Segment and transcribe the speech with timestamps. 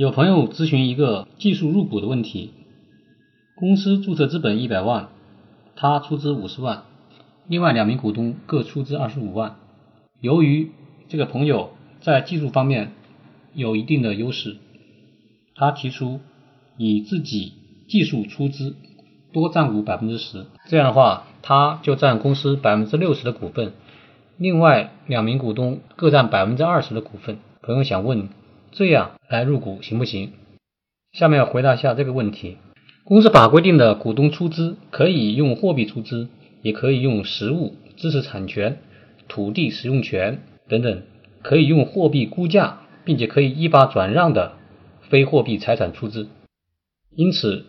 [0.00, 2.52] 有朋友咨询一个技术入股的问题，
[3.54, 5.10] 公司注册资本一百万，
[5.76, 6.84] 他出资五十万，
[7.46, 9.56] 另外两名股东各出资二十五万。
[10.22, 10.70] 由于
[11.10, 12.92] 这个朋友在技术方面
[13.52, 14.56] 有一定的优势，
[15.54, 16.20] 他提出
[16.78, 17.52] 以自己
[17.86, 18.76] 技术出资
[19.34, 23.74] 多占股百分之十，这样的话他就占公司百分之六十的股份，
[24.38, 27.36] 另外两名股东各占百分之二十的股份。
[27.60, 28.30] 朋友想问。
[28.72, 30.30] 这样来入股行不行？
[31.12, 32.56] 下面要回答一下这个问题。
[33.02, 36.28] 公司法规定的股东出资可以用货币出资，
[36.62, 38.78] 也可以用实物、知识产权、
[39.26, 41.02] 土地使用权等等，
[41.42, 44.52] 可以用货币估价，并且可以依法转让的
[45.08, 46.28] 非货币财产出资。
[47.16, 47.64] 因此，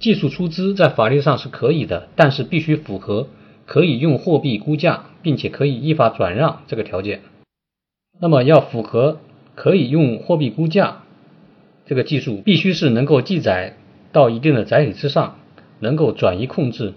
[0.00, 3.28] 技术出资在法律上是可以的，但是必须符合
[3.66, 7.20] 可以用货币估价，并且可以依法转让这个条件。
[8.18, 9.18] 那么要符合。
[9.56, 11.02] 可以用货币估价，
[11.86, 13.76] 这个技术必须是能够记载
[14.12, 15.38] 到一定的载体之上，
[15.80, 16.92] 能够转移控制，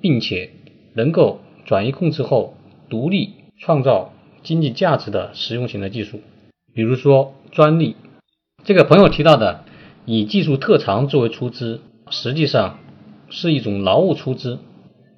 [0.00, 0.50] 并且
[0.94, 2.54] 能够转移控制后
[2.88, 4.12] 独立创造
[4.42, 6.20] 经济价值的实用型的技术。
[6.72, 7.96] 比如说专利，
[8.64, 9.64] 这个朋友提到的
[10.06, 12.78] 以技术特长作为出资，实际上
[13.28, 14.58] 是一种劳务出资，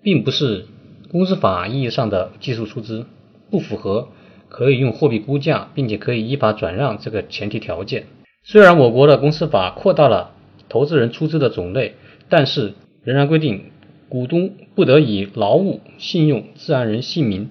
[0.02, 0.66] 并不是
[1.10, 3.06] 公司法意义上的技术出资，
[3.50, 4.08] 不符合。
[4.52, 8.04] 可以用货币估价，并且可以依法转让这个前提条件。
[8.44, 10.34] 虽然我国的公司法扩大了
[10.68, 11.94] 投资人出资的种类，
[12.28, 13.70] 但是仍然规定
[14.10, 17.48] 股东不得以劳务、信用、自然人姓名、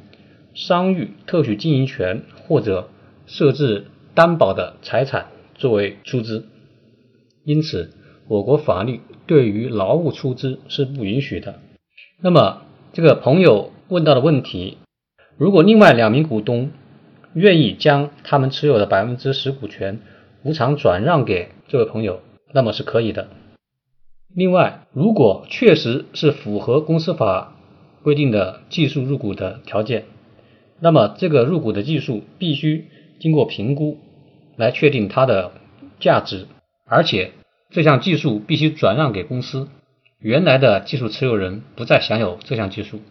[0.53, 2.89] 商誉、特许经营权或者
[3.25, 6.45] 设置担保的财产作为出资。
[7.43, 7.89] 因此，
[8.27, 11.55] 我国法律对于劳务出资是不允许的。
[12.21, 12.61] 那么，
[12.93, 14.77] 这个朋友问到的问题，
[15.37, 16.69] 如果另外两名股东，
[17.33, 19.99] 愿意将他们持有的百分之十股权
[20.43, 22.21] 无偿转让给这位朋友，
[22.53, 23.29] 那么是可以的。
[24.33, 27.55] 另外，如果确实是符合公司法
[28.01, 30.05] 规定的技术入股的条件，
[30.79, 32.87] 那么这个入股的技术必须
[33.19, 33.99] 经过评估
[34.55, 35.51] 来确定它的
[35.99, 36.47] 价值，
[36.85, 37.31] 而且
[37.69, 39.67] 这项技术必须转让给公司，
[40.19, 43.01] 原来的技术持有人不再享有这项技术。